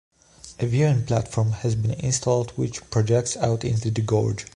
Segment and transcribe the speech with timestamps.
[0.59, 4.47] A viewing platform has been installed which projects out into the Gorge.